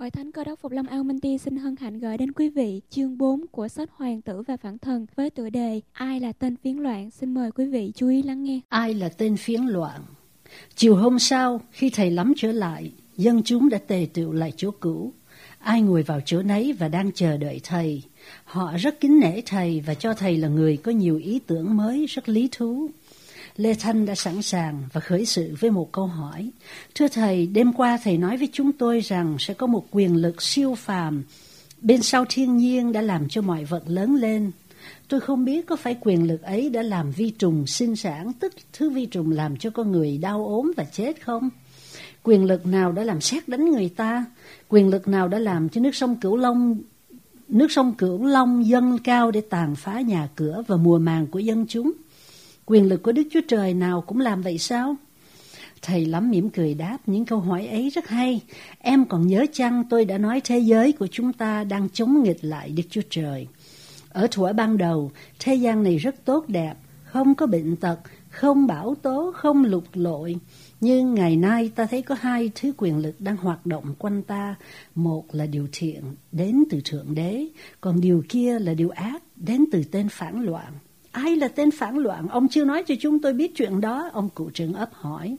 Hội 0.00 0.10
Thánh 0.10 0.32
Cơ 0.32 0.44
đốc 0.44 0.60
Phục 0.60 0.72
Lâm 0.72 0.86
Ao 0.86 1.04
xin 1.40 1.56
hân 1.56 1.76
hạnh 1.76 1.98
gửi 1.98 2.18
đến 2.18 2.32
quý 2.32 2.48
vị 2.48 2.80
chương 2.90 3.18
4 3.18 3.46
của 3.46 3.68
sách 3.68 3.90
Hoàng 3.92 4.22
tử 4.22 4.42
và 4.42 4.56
Phản 4.56 4.78
thần 4.78 5.06
với 5.16 5.30
tựa 5.30 5.50
đề 5.50 5.80
Ai 5.92 6.20
là 6.20 6.32
tên 6.32 6.56
phiến 6.56 6.76
loạn? 6.76 7.10
Xin 7.10 7.34
mời 7.34 7.52
quý 7.52 7.66
vị 7.66 7.92
chú 7.94 8.08
ý 8.08 8.22
lắng 8.22 8.44
nghe. 8.44 8.60
Ai 8.68 8.94
là 8.94 9.08
tên 9.08 9.36
phiến 9.36 9.62
loạn? 9.62 10.00
Chiều 10.74 10.96
hôm 10.96 11.18
sau, 11.18 11.60
khi 11.70 11.90
thầy 11.90 12.10
lắm 12.10 12.32
trở 12.36 12.52
lại, 12.52 12.92
dân 13.16 13.42
chúng 13.44 13.68
đã 13.68 13.78
tề 13.78 14.06
tựu 14.14 14.32
lại 14.32 14.52
chỗ 14.56 14.70
cũ. 14.80 15.12
Ai 15.58 15.82
ngồi 15.82 16.02
vào 16.02 16.20
chỗ 16.24 16.42
nấy 16.42 16.72
và 16.72 16.88
đang 16.88 17.12
chờ 17.12 17.36
đợi 17.36 17.60
thầy. 17.64 18.02
Họ 18.44 18.76
rất 18.76 19.00
kính 19.00 19.20
nể 19.20 19.40
thầy 19.46 19.82
và 19.86 19.94
cho 19.94 20.14
thầy 20.14 20.36
là 20.36 20.48
người 20.48 20.76
có 20.76 20.92
nhiều 20.92 21.16
ý 21.16 21.40
tưởng 21.46 21.76
mới, 21.76 22.06
rất 22.06 22.28
lý 22.28 22.48
thú. 22.52 22.90
Lê 23.56 23.74
Thanh 23.74 24.06
đã 24.06 24.14
sẵn 24.14 24.42
sàng 24.42 24.82
và 24.92 25.00
khởi 25.00 25.26
sự 25.26 25.54
với 25.60 25.70
một 25.70 25.92
câu 25.92 26.06
hỏi. 26.06 26.50
Thưa 26.94 27.08
Thầy, 27.08 27.46
đêm 27.46 27.72
qua 27.72 27.98
Thầy 28.04 28.18
nói 28.18 28.36
với 28.36 28.48
chúng 28.52 28.72
tôi 28.72 29.00
rằng 29.00 29.36
sẽ 29.38 29.54
có 29.54 29.66
một 29.66 29.86
quyền 29.90 30.16
lực 30.16 30.42
siêu 30.42 30.74
phàm 30.74 31.24
bên 31.80 32.02
sau 32.02 32.24
thiên 32.28 32.56
nhiên 32.56 32.92
đã 32.92 33.00
làm 33.02 33.28
cho 33.28 33.42
mọi 33.42 33.64
vật 33.64 33.82
lớn 33.86 34.14
lên. 34.14 34.50
Tôi 35.08 35.20
không 35.20 35.44
biết 35.44 35.66
có 35.66 35.76
phải 35.76 35.96
quyền 36.00 36.26
lực 36.26 36.42
ấy 36.42 36.70
đã 36.70 36.82
làm 36.82 37.10
vi 37.10 37.30
trùng 37.30 37.66
sinh 37.66 37.96
sản, 37.96 38.32
tức 38.40 38.52
thứ 38.72 38.90
vi 38.90 39.06
trùng 39.06 39.32
làm 39.32 39.56
cho 39.56 39.70
con 39.70 39.92
người 39.92 40.18
đau 40.18 40.46
ốm 40.46 40.72
và 40.76 40.84
chết 40.84 41.24
không? 41.24 41.50
Quyền 42.22 42.44
lực 42.44 42.66
nào 42.66 42.92
đã 42.92 43.04
làm 43.04 43.20
xét 43.20 43.48
đánh 43.48 43.70
người 43.70 43.88
ta? 43.88 44.24
Quyền 44.68 44.88
lực 44.88 45.08
nào 45.08 45.28
đã 45.28 45.38
làm 45.38 45.68
cho 45.68 45.80
nước 45.80 45.94
sông 45.94 46.16
Cửu 46.16 46.36
Long 46.36 46.78
nước 47.48 47.72
sông 47.72 47.94
Cửu 47.94 48.24
Long 48.24 48.66
dâng 48.66 48.98
cao 49.04 49.30
để 49.30 49.40
tàn 49.40 49.76
phá 49.76 50.00
nhà 50.00 50.28
cửa 50.34 50.62
và 50.66 50.76
mùa 50.76 50.98
màng 50.98 51.26
của 51.26 51.38
dân 51.38 51.66
chúng? 51.68 51.92
Quyền 52.66 52.88
lực 52.88 53.02
của 53.02 53.12
Đức 53.12 53.22
Chúa 53.30 53.40
Trời 53.48 53.74
nào 53.74 54.00
cũng 54.00 54.20
làm 54.20 54.42
vậy 54.42 54.58
sao? 54.58 54.96
Thầy 55.82 56.06
lắm 56.06 56.30
mỉm 56.30 56.50
cười 56.50 56.74
đáp 56.74 56.98
những 57.06 57.24
câu 57.24 57.40
hỏi 57.40 57.66
ấy 57.66 57.90
rất 57.90 58.08
hay. 58.08 58.40
Em 58.78 59.04
còn 59.04 59.26
nhớ 59.26 59.46
chăng 59.52 59.84
tôi 59.90 60.04
đã 60.04 60.18
nói 60.18 60.40
thế 60.44 60.58
giới 60.58 60.92
của 60.92 61.06
chúng 61.06 61.32
ta 61.32 61.64
đang 61.64 61.88
chống 61.92 62.22
nghịch 62.22 62.44
lại 62.44 62.70
Đức 62.76 62.82
Chúa 62.90 63.02
Trời. 63.10 63.46
Ở 64.08 64.26
thuở 64.30 64.52
ban 64.52 64.78
đầu, 64.78 65.10
thế 65.38 65.54
gian 65.54 65.82
này 65.82 65.98
rất 65.98 66.24
tốt 66.24 66.48
đẹp, 66.48 66.74
không 67.04 67.34
có 67.34 67.46
bệnh 67.46 67.76
tật, 67.76 67.98
không 68.28 68.66
bão 68.66 68.94
tố, 69.02 69.32
không 69.34 69.64
lục 69.64 69.84
lội. 69.92 70.36
Nhưng 70.80 71.14
ngày 71.14 71.36
nay 71.36 71.70
ta 71.74 71.86
thấy 71.86 72.02
có 72.02 72.16
hai 72.20 72.50
thứ 72.54 72.72
quyền 72.76 72.98
lực 72.98 73.20
đang 73.20 73.36
hoạt 73.36 73.66
động 73.66 73.94
quanh 73.98 74.22
ta. 74.22 74.54
Một 74.94 75.24
là 75.32 75.46
điều 75.46 75.68
thiện 75.72 76.02
đến 76.32 76.64
từ 76.70 76.80
Thượng 76.84 77.14
Đế, 77.14 77.46
còn 77.80 78.00
điều 78.00 78.22
kia 78.28 78.58
là 78.58 78.74
điều 78.74 78.90
ác 78.90 79.22
đến 79.36 79.64
từ 79.72 79.82
tên 79.90 80.08
phản 80.08 80.42
loạn. 80.42 80.72
Ai 81.14 81.36
là 81.36 81.48
tên 81.48 81.70
phản 81.70 81.98
loạn? 81.98 82.28
Ông 82.28 82.48
chưa 82.48 82.64
nói 82.64 82.82
cho 82.86 82.94
chúng 83.00 83.18
tôi 83.18 83.32
biết 83.32 83.56
chuyện 83.56 83.80
đó. 83.80 84.10
Ông 84.12 84.28
cụ 84.34 84.50
trưởng 84.50 84.74
ấp 84.74 84.90
hỏi. 84.92 85.36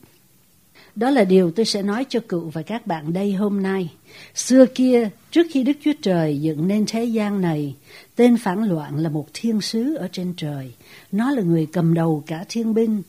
Đó 0.95 1.09
là 1.09 1.23
điều 1.23 1.51
tôi 1.51 1.65
sẽ 1.65 1.81
nói 1.81 2.05
cho 2.09 2.19
cụ 2.27 2.49
và 2.53 2.61
các 2.61 2.87
bạn 2.87 3.13
đây 3.13 3.33
hôm 3.33 3.63
nay. 3.63 3.89
Xưa 4.35 4.65
kia, 4.65 5.09
trước 5.31 5.47
khi 5.51 5.63
Đức 5.63 5.73
Chúa 5.83 5.91
Trời 6.01 6.41
dựng 6.41 6.67
nên 6.67 6.85
thế 6.87 7.05
gian 7.05 7.41
này, 7.41 7.75
tên 8.15 8.37
phản 8.37 8.63
loạn 8.63 8.97
là 8.97 9.09
một 9.09 9.27
thiên 9.33 9.61
sứ 9.61 9.95
ở 9.95 10.07
trên 10.11 10.33
trời. 10.37 10.73
Nó 11.11 11.31
là 11.31 11.41
người 11.41 11.67
cầm 11.71 11.93
đầu 11.93 12.23
cả 12.27 12.45
thiên 12.49 12.73
binh. 12.73 13.01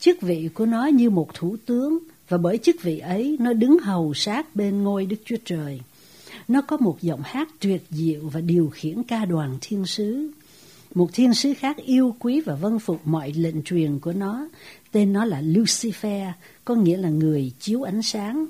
Chức 0.00 0.20
vị 0.20 0.48
của 0.54 0.66
nó 0.66 0.86
như 0.86 1.10
một 1.10 1.34
thủ 1.34 1.56
tướng, 1.66 1.98
và 2.28 2.38
bởi 2.38 2.58
chức 2.58 2.76
vị 2.82 2.98
ấy, 2.98 3.36
nó 3.40 3.52
đứng 3.52 3.78
hầu 3.78 4.14
sát 4.14 4.56
bên 4.56 4.82
ngôi 4.82 5.06
Đức 5.06 5.16
Chúa 5.24 5.36
Trời. 5.44 5.80
Nó 6.48 6.60
có 6.60 6.76
một 6.76 6.98
giọng 7.02 7.20
hát 7.24 7.48
tuyệt 7.60 7.82
diệu 7.90 8.20
và 8.32 8.40
điều 8.40 8.70
khiển 8.74 9.02
ca 9.02 9.24
đoàn 9.24 9.58
thiên 9.60 9.86
sứ. 9.86 10.30
Một 10.94 11.10
thiên 11.12 11.34
sứ 11.34 11.54
khác 11.54 11.76
yêu 11.76 12.14
quý 12.18 12.40
và 12.40 12.54
vâng 12.54 12.78
phục 12.78 13.00
mọi 13.04 13.32
lệnh 13.32 13.62
truyền 13.62 13.98
của 13.98 14.12
nó. 14.12 14.48
Tên 14.92 15.12
nó 15.12 15.24
là 15.24 15.42
Lucifer, 15.42 16.30
có 16.64 16.74
nghĩa 16.74 16.96
là 16.96 17.08
người 17.08 17.52
chiếu 17.60 17.82
ánh 17.82 18.02
sáng. 18.02 18.46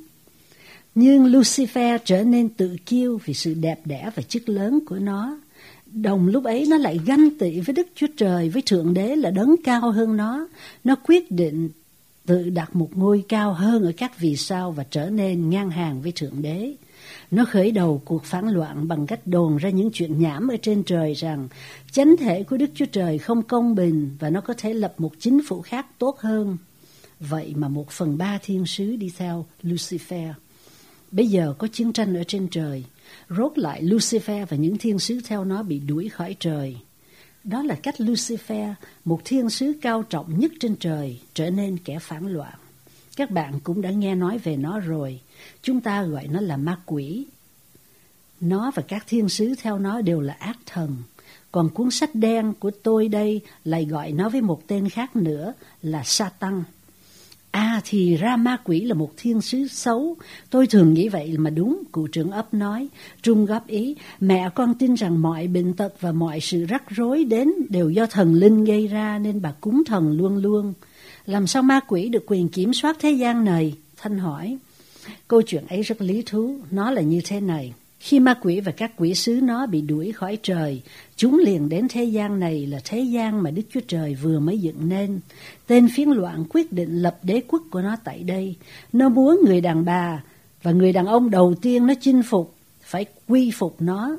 Nhưng 0.95 1.27
Lucifer 1.27 1.99
trở 2.05 2.25
nên 2.25 2.49
tự 2.49 2.77
kiêu 2.87 3.21
vì 3.25 3.35
sự 3.35 3.55
đẹp 3.55 3.81
đẽ 3.85 4.11
và 4.15 4.23
chức 4.23 4.49
lớn 4.49 4.81
của 4.87 4.99
nó. 4.99 5.39
Đồng 5.87 6.27
lúc 6.27 6.45
ấy 6.45 6.67
nó 6.69 6.77
lại 6.77 7.01
ganh 7.07 7.39
tị 7.39 7.61
với 7.61 7.75
Đức 7.75 7.87
Chúa 7.95 8.07
Trời, 8.17 8.49
với 8.49 8.63
Thượng 8.67 8.95
Đế 8.95 9.17
là 9.17 9.31
đấng 9.31 9.55
cao 9.65 9.91
hơn 9.91 10.17
nó. 10.17 10.49
Nó 10.85 10.95
quyết 10.95 11.31
định 11.31 11.69
tự 12.27 12.51
đặt 12.51 12.77
một 12.77 12.89
ngôi 12.95 13.25
cao 13.29 13.53
hơn 13.53 13.85
ở 13.85 13.93
các 13.97 14.19
vì 14.19 14.37
sao 14.37 14.73
và 14.73 14.85
trở 14.91 15.11
nên 15.11 15.51
ngang 15.51 15.71
hàng 15.71 16.03
với 16.03 16.13
Thượng 16.13 16.43
Đế. 16.43 16.75
Nó 17.31 17.45
khởi 17.45 17.71
đầu 17.71 18.03
cuộc 18.05 18.25
phản 18.25 18.49
loạn 18.49 18.89
bằng 18.89 19.07
cách 19.07 19.27
đồn 19.27 19.57
ra 19.57 19.71
những 19.71 19.91
chuyện 19.93 20.21
nhảm 20.21 20.49
ở 20.49 20.57
trên 20.63 20.83
trời 20.83 21.13
rằng 21.15 21.49
chánh 21.93 22.17
thể 22.17 22.43
của 22.43 22.57
Đức 22.57 22.71
Chúa 22.75 22.87
Trời 22.87 23.19
không 23.19 23.43
công 23.43 23.75
bình 23.75 24.17
và 24.21 24.31
nó 24.31 24.41
có 24.41 24.55
thể 24.59 24.75
lập 24.75 24.95
một 24.99 25.13
chính 25.19 25.41
phủ 25.49 25.63
khác 25.63 25.87
tốt 25.99 26.19
hơn. 26.19 26.57
Vậy 27.21 27.55
mà 27.57 27.69
một 27.69 27.91
phần 27.91 28.19
ba 28.19 28.39
thiên 28.43 28.67
sứ 28.67 28.97
đi 28.97 29.13
theo 29.17 29.47
Lucifer. 29.63 30.33
Bây 31.11 31.27
giờ 31.27 31.55
có 31.59 31.69
chiến 31.73 31.93
tranh 31.93 32.17
ở 32.17 32.25
trên 32.25 32.49
trời. 32.49 32.85
Rốt 33.31 33.59
lại 33.59 33.83
Lucifer 33.83 34.47
và 34.47 34.57
những 34.57 34.79
thiên 34.79 34.99
sứ 34.99 35.21
theo 35.25 35.45
nó 35.45 35.63
bị 35.63 35.79
đuổi 35.79 36.09
khỏi 36.09 36.37
trời. 36.41 36.77
Đó 37.45 37.63
là 37.63 37.75
cách 37.75 37.95
Lucifer, 37.99 38.75
một 39.05 39.21
thiên 39.25 39.51
sứ 39.51 39.73
cao 39.83 40.03
trọng 40.03 40.39
nhất 40.39 40.53
trên 40.61 40.77
trời, 40.77 41.21
trở 41.35 41.51
nên 41.51 41.79
kẻ 41.79 41.99
phản 41.99 42.27
loạn. 42.27 42.55
Các 43.17 43.31
bạn 43.31 43.61
cũng 43.65 43.83
đã 43.83 43.91
nghe 43.91 44.15
nói 44.15 44.39
về 44.39 44.57
nó 44.57 44.81
rồi. 44.81 45.21
Chúng 45.63 45.81
ta 45.81 46.03
gọi 46.03 46.27
nó 46.27 46.41
là 46.41 46.57
ma 46.57 46.79
quỷ. 46.87 47.27
Nó 48.41 48.73
và 48.75 48.83
các 48.89 49.05
thiên 49.09 49.29
sứ 49.29 49.55
theo 49.63 49.79
nó 49.79 50.01
đều 50.01 50.21
là 50.21 50.33
ác 50.33 50.59
thần. 50.67 50.97
Còn 51.53 51.69
cuốn 51.69 51.91
sách 51.91 52.15
đen 52.15 52.53
của 52.59 52.71
tôi 52.83 53.09
đây 53.09 53.41
lại 53.65 53.85
gọi 53.85 54.13
nó 54.13 54.29
với 54.29 54.41
một 54.41 54.67
tên 54.67 54.89
khác 54.89 55.17
nữa 55.17 55.53
là 55.83 56.03
Satan. 56.05 56.65
À 57.51 57.81
thì 57.85 58.17
ra 58.17 58.37
ma 58.37 58.57
quỷ 58.65 58.81
là 58.81 58.95
một 58.95 59.13
thiên 59.17 59.41
sứ 59.41 59.67
xấu. 59.67 60.17
Tôi 60.51 60.67
thường 60.67 60.95
nghĩ 60.95 61.09
vậy 61.09 61.39
mà 61.39 61.51
đúng, 61.51 61.83
cụ 61.93 62.07
trưởng 62.07 62.31
ấp 62.31 62.55
nói. 62.55 62.89
Trung 63.23 63.47
góp 63.47 63.67
ý, 63.67 63.97
mẹ 64.21 64.51
con 64.55 64.75
tin 64.79 64.95
rằng 64.95 65.23
mọi 65.23 65.47
bệnh 65.47 65.75
tật 65.75 65.95
và 66.01 66.13
mọi 66.13 66.41
sự 66.41 66.65
rắc 66.65 66.83
rối 66.89 67.25
đến 67.25 67.53
đều 67.69 67.91
do 67.91 68.07
thần 68.07 68.35
linh 68.35 68.65
gây 68.65 68.87
ra 68.87 69.19
nên 69.19 69.43
bà 69.43 69.53
cúng 69.61 69.83
thần 69.87 70.13
luôn 70.13 70.37
luôn. 70.37 70.73
Làm 71.27 71.47
sao 71.47 71.63
ma 71.63 71.81
quỷ 71.89 72.09
được 72.09 72.25
quyền 72.27 72.49
kiểm 72.49 72.75
soát 72.75 72.97
thế 73.01 73.11
gian 73.11 73.45
này? 73.45 73.75
Thanh 73.97 74.19
hỏi. 74.19 74.59
Câu 75.29 75.43
chuyện 75.43 75.67
ấy 75.67 75.83
rất 75.83 76.03
lý 76.03 76.23
thú, 76.27 76.57
nó 76.71 76.91
là 76.91 77.03
như 77.03 77.21
thế 77.25 77.41
này. 77.41 77.73
Khi 78.01 78.21
ma 78.21 78.35
quỷ 78.43 78.61
và 78.61 78.73
các 78.73 78.93
quỷ 78.97 79.15
sứ 79.15 79.41
nó 79.43 79.67
bị 79.67 79.81
đuổi 79.81 80.13
khỏi 80.13 80.39
trời, 80.43 80.83
chúng 81.17 81.39
liền 81.39 81.69
đến 81.69 81.87
thế 81.91 82.05
gian 82.05 82.41
này 82.41 82.67
là 82.67 82.81
thế 82.85 83.01
gian 83.01 83.43
mà 83.43 83.51
Đức 83.51 83.63
Chúa 83.71 83.81
Trời 83.89 84.15
vừa 84.15 84.41
mới 84.41 84.59
dựng 84.59 84.89
nên. 84.89 85.21
Tên 85.67 85.89
phiến 85.95 86.09
loạn 86.09 86.45
quyết 86.51 86.73
định 86.73 87.03
lập 87.03 87.19
đế 87.23 87.43
quốc 87.49 87.63
của 87.71 87.81
nó 87.81 87.97
tại 88.05 88.23
đây. 88.23 88.57
Nó 88.93 89.09
muốn 89.09 89.41
người 89.45 89.61
đàn 89.61 89.85
bà 89.85 90.23
và 90.63 90.73
người 90.73 90.93
đàn 90.93 91.07
ông 91.07 91.31
đầu 91.31 91.55
tiên 91.63 91.87
nó 91.87 91.95
chinh 92.01 92.23
phục 92.23 92.55
phải 92.83 93.05
quy 93.29 93.51
phục 93.51 93.77
nó 93.79 94.17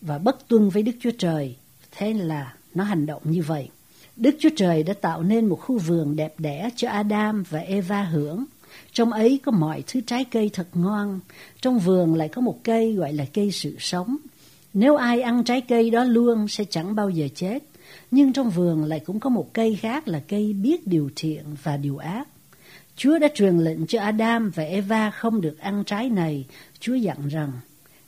và 0.00 0.18
bất 0.18 0.48
tuân 0.48 0.68
với 0.68 0.82
Đức 0.82 0.92
Chúa 1.00 1.10
Trời. 1.18 1.56
Thế 1.90 2.12
là 2.12 2.54
nó 2.74 2.84
hành 2.84 3.06
động 3.06 3.22
như 3.24 3.42
vậy. 3.42 3.68
Đức 4.16 4.36
Chúa 4.38 4.48
Trời 4.56 4.82
đã 4.82 4.94
tạo 4.94 5.22
nên 5.22 5.46
một 5.46 5.60
khu 5.60 5.78
vườn 5.78 6.16
đẹp 6.16 6.34
đẽ 6.40 6.70
cho 6.76 6.88
Adam 6.88 7.42
và 7.50 7.58
Eva 7.58 8.02
hưởng. 8.02 8.44
Trong 8.92 9.12
ấy 9.12 9.40
có 9.44 9.52
mọi 9.52 9.82
thứ 9.86 10.00
trái 10.06 10.24
cây 10.24 10.50
thật 10.52 10.66
ngon. 10.74 11.20
Trong 11.62 11.78
vườn 11.78 12.14
lại 12.14 12.28
có 12.28 12.40
một 12.40 12.58
cây 12.64 12.92
gọi 12.92 13.12
là 13.12 13.24
cây 13.32 13.50
sự 13.50 13.76
sống. 13.78 14.16
Nếu 14.74 14.96
ai 14.96 15.22
ăn 15.22 15.44
trái 15.44 15.60
cây 15.60 15.90
đó 15.90 16.04
luôn 16.04 16.48
sẽ 16.48 16.64
chẳng 16.70 16.94
bao 16.94 17.10
giờ 17.10 17.28
chết. 17.34 17.58
Nhưng 18.10 18.32
trong 18.32 18.50
vườn 18.50 18.84
lại 18.84 19.00
cũng 19.00 19.20
có 19.20 19.30
một 19.30 19.52
cây 19.52 19.76
khác 19.76 20.08
là 20.08 20.22
cây 20.28 20.52
biết 20.52 20.86
điều 20.86 21.10
thiện 21.16 21.44
và 21.62 21.76
điều 21.76 21.96
ác. 21.96 22.28
Chúa 22.96 23.18
đã 23.18 23.28
truyền 23.34 23.58
lệnh 23.58 23.86
cho 23.86 24.00
Adam 24.00 24.50
và 24.54 24.62
Eva 24.62 25.10
không 25.10 25.40
được 25.40 25.58
ăn 25.58 25.84
trái 25.84 26.10
này. 26.10 26.44
Chúa 26.80 26.94
dặn 26.94 27.28
rằng, 27.28 27.52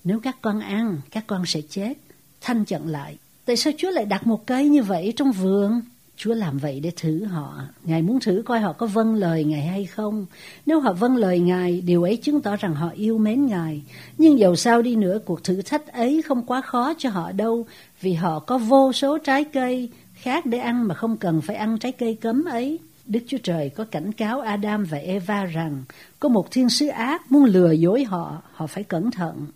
nếu 0.04 0.20
các 0.20 0.36
con 0.42 0.60
ăn, 0.60 1.00
các 1.10 1.24
con 1.26 1.46
sẽ 1.46 1.60
chết. 1.68 1.94
Thanh 2.40 2.64
chặn 2.64 2.86
lại, 2.86 3.16
tại 3.44 3.56
sao 3.56 3.72
Chúa 3.78 3.90
lại 3.90 4.04
đặt 4.04 4.26
một 4.26 4.46
cây 4.46 4.68
như 4.68 4.82
vậy 4.82 5.12
trong 5.16 5.32
vườn? 5.32 5.80
Chúa 6.18 6.34
làm 6.34 6.58
vậy 6.58 6.80
để 6.80 6.92
thử 6.96 7.24
họ. 7.24 7.62
Ngài 7.84 8.02
muốn 8.02 8.20
thử 8.20 8.42
coi 8.46 8.60
họ 8.60 8.72
có 8.72 8.86
vâng 8.86 9.14
lời 9.14 9.44
Ngài 9.44 9.62
hay 9.62 9.86
không. 9.86 10.26
Nếu 10.66 10.80
họ 10.80 10.92
vâng 10.92 11.16
lời 11.16 11.40
Ngài, 11.40 11.80
điều 11.80 12.02
ấy 12.02 12.16
chứng 12.16 12.40
tỏ 12.40 12.56
rằng 12.56 12.74
họ 12.74 12.90
yêu 12.94 13.18
mến 13.18 13.46
Ngài. 13.46 13.82
Nhưng 14.18 14.38
dầu 14.38 14.56
sao 14.56 14.82
đi 14.82 14.96
nữa, 14.96 15.18
cuộc 15.24 15.44
thử 15.44 15.62
thách 15.62 15.92
ấy 15.92 16.22
không 16.22 16.42
quá 16.42 16.60
khó 16.60 16.94
cho 16.98 17.10
họ 17.10 17.32
đâu, 17.32 17.66
vì 18.00 18.12
họ 18.12 18.38
có 18.38 18.58
vô 18.58 18.92
số 18.92 19.18
trái 19.18 19.44
cây 19.44 19.90
khác 20.14 20.46
để 20.46 20.58
ăn 20.58 20.88
mà 20.88 20.94
không 20.94 21.16
cần 21.16 21.40
phải 21.40 21.56
ăn 21.56 21.78
trái 21.78 21.92
cây 21.92 22.14
cấm 22.14 22.44
ấy. 22.44 22.78
Đức 23.06 23.20
Chúa 23.26 23.38
Trời 23.42 23.68
có 23.68 23.84
cảnh 23.84 24.12
cáo 24.12 24.40
Adam 24.40 24.84
và 24.84 24.98
Eva 24.98 25.44
rằng 25.44 25.82
có 26.20 26.28
một 26.28 26.50
thiên 26.50 26.68
sứ 26.68 26.86
ác 26.86 27.32
muốn 27.32 27.44
lừa 27.44 27.72
dối 27.72 28.04
họ, 28.04 28.42
họ 28.52 28.66
phải 28.66 28.84
cẩn 28.84 29.10
thận. 29.10 29.46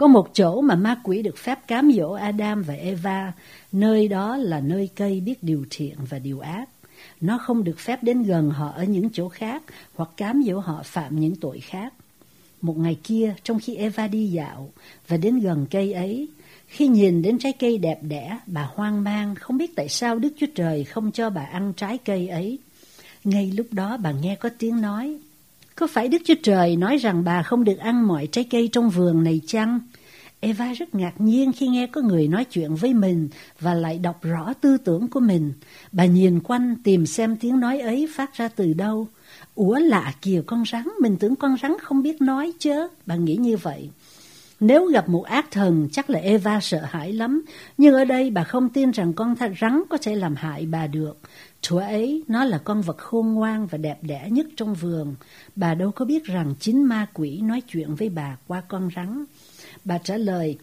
Có 0.00 0.06
một 0.06 0.28
chỗ 0.34 0.60
mà 0.60 0.74
ma 0.74 0.96
quỷ 1.02 1.22
được 1.22 1.36
phép 1.38 1.58
cám 1.66 1.92
dỗ 1.96 2.12
Adam 2.12 2.62
và 2.62 2.74
Eva, 2.74 3.32
nơi 3.72 4.08
đó 4.08 4.36
là 4.36 4.60
nơi 4.60 4.88
cây 4.96 5.20
biết 5.20 5.42
điều 5.42 5.64
thiện 5.70 5.96
và 6.10 6.18
điều 6.18 6.40
ác. 6.40 6.68
Nó 7.20 7.38
không 7.38 7.64
được 7.64 7.78
phép 7.78 8.02
đến 8.02 8.22
gần 8.22 8.50
họ 8.50 8.70
ở 8.70 8.84
những 8.84 9.10
chỗ 9.12 9.28
khác 9.28 9.62
hoặc 9.94 10.10
cám 10.16 10.42
dỗ 10.46 10.58
họ 10.58 10.82
phạm 10.84 11.20
những 11.20 11.36
tội 11.36 11.60
khác. 11.60 11.94
Một 12.60 12.78
ngày 12.78 12.98
kia, 13.02 13.34
trong 13.42 13.58
khi 13.58 13.74
Eva 13.74 14.08
đi 14.08 14.26
dạo 14.26 14.70
và 15.08 15.16
đến 15.16 15.38
gần 15.38 15.66
cây 15.70 15.92
ấy, 15.92 16.28
khi 16.66 16.86
nhìn 16.88 17.22
đến 17.22 17.38
trái 17.38 17.52
cây 17.52 17.78
đẹp 17.78 17.98
đẽ, 18.02 18.38
bà 18.46 18.70
hoang 18.74 19.04
mang, 19.04 19.34
không 19.34 19.58
biết 19.58 19.76
tại 19.76 19.88
sao 19.88 20.18
Đức 20.18 20.32
Chúa 20.36 20.46
Trời 20.54 20.84
không 20.84 21.12
cho 21.12 21.30
bà 21.30 21.42
ăn 21.42 21.72
trái 21.76 21.98
cây 21.98 22.28
ấy. 22.28 22.58
Ngay 23.24 23.52
lúc 23.56 23.66
đó 23.70 23.96
bà 23.96 24.12
nghe 24.12 24.36
có 24.36 24.48
tiếng 24.58 24.80
nói, 24.80 25.18
có 25.80 25.86
phải 25.86 26.08
Đức 26.08 26.22
Chúa 26.24 26.34
Trời 26.42 26.76
nói 26.76 26.96
rằng 26.96 27.24
bà 27.24 27.42
không 27.42 27.64
được 27.64 27.78
ăn 27.78 28.06
mọi 28.06 28.26
trái 28.26 28.44
cây 28.50 28.68
trong 28.72 28.90
vườn 28.90 29.24
này 29.24 29.40
chăng? 29.46 29.80
Eva 30.40 30.72
rất 30.72 30.94
ngạc 30.94 31.12
nhiên 31.18 31.52
khi 31.52 31.68
nghe 31.68 31.86
có 31.86 32.00
người 32.00 32.28
nói 32.28 32.44
chuyện 32.44 32.74
với 32.74 32.94
mình 32.94 33.28
và 33.60 33.74
lại 33.74 33.98
đọc 33.98 34.22
rõ 34.22 34.52
tư 34.60 34.76
tưởng 34.76 35.08
của 35.08 35.20
mình. 35.20 35.52
Bà 35.92 36.04
nhìn 36.04 36.40
quanh 36.40 36.74
tìm 36.84 37.06
xem 37.06 37.36
tiếng 37.36 37.60
nói 37.60 37.80
ấy 37.80 38.08
phát 38.14 38.34
ra 38.34 38.48
từ 38.48 38.72
đâu. 38.72 39.08
Ủa 39.54 39.74
lạ 39.74 40.14
kìa 40.22 40.42
con 40.46 40.64
rắn, 40.72 40.88
mình 41.00 41.16
tưởng 41.16 41.36
con 41.36 41.56
rắn 41.62 41.72
không 41.82 42.02
biết 42.02 42.22
nói 42.22 42.52
chứ. 42.58 42.88
Bà 43.06 43.16
nghĩ 43.16 43.36
như 43.36 43.56
vậy. 43.56 43.90
Nếu 44.60 44.86
gặp 44.86 45.08
một 45.08 45.22
ác 45.22 45.50
thần, 45.50 45.88
chắc 45.92 46.10
là 46.10 46.18
Eva 46.18 46.60
sợ 46.60 46.80
hãi 46.84 47.12
lắm. 47.12 47.42
Nhưng 47.78 47.94
ở 47.94 48.04
đây 48.04 48.30
bà 48.30 48.44
không 48.44 48.68
tin 48.68 48.90
rằng 48.90 49.12
con 49.12 49.34
rắn 49.60 49.82
có 49.90 49.98
thể 50.02 50.14
làm 50.14 50.34
hại 50.36 50.66
bà 50.66 50.86
được. 50.86 51.18
Thuở 51.62 51.78
ấy, 51.78 52.22
nó 52.28 52.44
là 52.44 52.58
con 52.58 52.82
vật 52.82 52.98
khôn 52.98 53.26
ngoan 53.26 53.66
và 53.66 53.78
đẹp 53.78 53.98
đẽ 54.02 54.28
nhất 54.30 54.46
trong 54.56 54.74
vườn. 54.74 55.14
Bà 55.56 55.74
đâu 55.74 55.90
có 55.90 56.04
biết 56.04 56.24
rằng 56.24 56.54
chính 56.60 56.84
ma 56.84 57.06
quỷ 57.14 57.40
nói 57.40 57.62
chuyện 57.68 57.94
với 57.94 58.08
bà 58.08 58.36
qua 58.46 58.62
con 58.68 58.90
rắn. 58.96 59.24
Bà 59.84 59.98
trả 59.98 60.16
lời, 60.16 60.58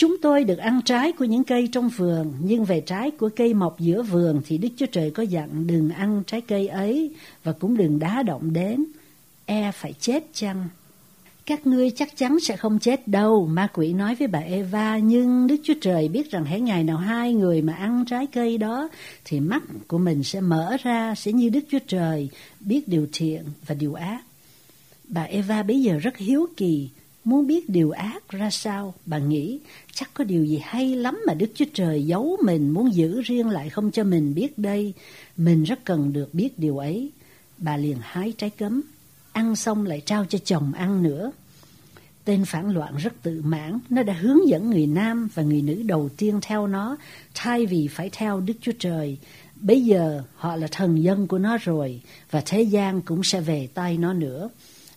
Chúng 0.00 0.16
tôi 0.22 0.44
được 0.44 0.58
ăn 0.58 0.80
trái 0.84 1.12
của 1.12 1.24
những 1.24 1.44
cây 1.44 1.68
trong 1.72 1.88
vườn, 1.88 2.32
nhưng 2.40 2.64
về 2.64 2.80
trái 2.80 3.10
của 3.10 3.30
cây 3.36 3.54
mọc 3.54 3.80
giữa 3.80 4.02
vườn 4.02 4.42
thì 4.46 4.58
Đức 4.58 4.68
Chúa 4.76 4.86
Trời 4.86 5.10
có 5.10 5.22
dặn 5.22 5.66
đừng 5.66 5.90
ăn 5.90 6.22
trái 6.26 6.40
cây 6.40 6.68
ấy 6.68 7.14
và 7.44 7.52
cũng 7.52 7.76
đừng 7.76 7.98
đá 7.98 8.22
động 8.22 8.52
đến. 8.52 8.84
E 9.46 9.72
phải 9.72 9.94
chết 10.00 10.24
chăng? 10.32 10.68
Các 11.46 11.66
ngươi 11.66 11.90
chắc 11.90 12.16
chắn 12.16 12.40
sẽ 12.40 12.56
không 12.56 12.78
chết 12.78 13.08
đâu, 13.08 13.46
ma 13.46 13.68
quỷ 13.74 13.92
nói 13.92 14.14
với 14.14 14.28
bà 14.28 14.38
Eva, 14.38 14.98
nhưng 14.98 15.46
Đức 15.46 15.56
Chúa 15.62 15.74
Trời 15.80 16.08
biết 16.08 16.30
rằng 16.30 16.44
hễ 16.44 16.60
ngày 16.60 16.84
nào 16.84 16.96
hai 16.96 17.34
người 17.34 17.62
mà 17.62 17.72
ăn 17.72 18.04
trái 18.04 18.26
cây 18.26 18.58
đó, 18.58 18.88
thì 19.24 19.40
mắt 19.40 19.62
của 19.88 19.98
mình 19.98 20.24
sẽ 20.24 20.40
mở 20.40 20.76
ra, 20.82 21.14
sẽ 21.14 21.32
như 21.32 21.48
Đức 21.48 21.60
Chúa 21.70 21.78
Trời, 21.86 22.28
biết 22.60 22.88
điều 22.88 23.06
thiện 23.12 23.42
và 23.66 23.74
điều 23.74 23.94
ác. 23.94 24.22
Bà 25.08 25.22
Eva 25.22 25.62
bây 25.62 25.82
giờ 25.82 25.98
rất 25.98 26.16
hiếu 26.16 26.46
kỳ, 26.56 26.88
muốn 27.24 27.46
biết 27.46 27.68
điều 27.68 27.90
ác 27.90 28.28
ra 28.28 28.50
sao, 28.50 28.94
bà 29.06 29.18
nghĩ 29.18 29.58
chắc 29.94 30.10
có 30.14 30.24
điều 30.24 30.44
gì 30.44 30.60
hay 30.62 30.96
lắm 30.96 31.20
mà 31.26 31.34
Đức 31.34 31.50
Chúa 31.54 31.64
Trời 31.74 32.06
giấu 32.06 32.36
mình, 32.44 32.70
muốn 32.70 32.94
giữ 32.94 33.22
riêng 33.22 33.48
lại 33.48 33.70
không 33.70 33.90
cho 33.90 34.04
mình 34.04 34.34
biết 34.34 34.58
đây. 34.58 34.92
Mình 35.36 35.64
rất 35.64 35.84
cần 35.84 36.12
được 36.12 36.34
biết 36.34 36.58
điều 36.58 36.78
ấy. 36.78 37.10
Bà 37.58 37.76
liền 37.76 37.96
hái 38.00 38.32
trái 38.38 38.50
cấm, 38.50 38.82
ăn 39.32 39.56
xong 39.56 39.86
lại 39.86 40.02
trao 40.06 40.24
cho 40.24 40.38
chồng 40.44 40.72
ăn 40.72 41.02
nữa. 41.02 41.32
Tên 42.24 42.44
phản 42.44 42.70
loạn 42.70 42.96
rất 42.96 43.22
tự 43.22 43.42
mãn, 43.44 43.78
nó 43.90 44.02
đã 44.02 44.12
hướng 44.12 44.48
dẫn 44.48 44.70
người 44.70 44.86
nam 44.86 45.28
và 45.34 45.42
người 45.42 45.62
nữ 45.62 45.82
đầu 45.82 46.08
tiên 46.16 46.38
theo 46.42 46.66
nó, 46.66 46.96
thay 47.34 47.66
vì 47.66 47.88
phải 47.88 48.10
theo 48.12 48.40
Đức 48.40 48.54
Chúa 48.60 48.72
Trời. 48.78 49.18
Bây 49.56 49.80
giờ 49.80 50.22
họ 50.34 50.56
là 50.56 50.66
thần 50.70 51.02
dân 51.02 51.26
của 51.26 51.38
nó 51.38 51.58
rồi, 51.58 52.00
và 52.30 52.42
thế 52.46 52.62
gian 52.62 53.02
cũng 53.02 53.22
sẽ 53.24 53.40
về 53.40 53.68
tay 53.74 53.98
nó 53.98 54.12
nữa. 54.12 54.48